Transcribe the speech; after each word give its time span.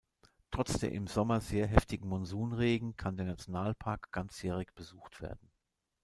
Trotz 0.49 0.79
der 0.79 0.93
im 0.93 1.05
Sommer 1.05 1.41
sehr 1.41 1.67
heftigen 1.67 2.09
Monsunregen 2.09 2.95
kann 2.97 3.17
der 3.17 3.27
Nationalpark 3.27 4.11
ganzjährig 4.11 4.73
besucht 4.73 5.21
werden. 5.21 5.51